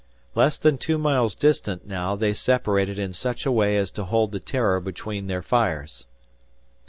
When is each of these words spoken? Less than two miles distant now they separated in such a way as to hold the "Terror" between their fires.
Less 0.33 0.57
than 0.57 0.79
two 0.79 0.97
miles 0.97 1.35
distant 1.35 1.85
now 1.85 2.15
they 2.15 2.33
separated 2.33 2.97
in 2.97 3.13
such 3.13 3.45
a 3.45 3.51
way 3.51 3.77
as 3.77 3.91
to 3.91 4.03
hold 4.05 4.31
the 4.31 4.39
"Terror" 4.39 4.79
between 4.79 5.27
their 5.27 5.43
fires. 5.43 6.07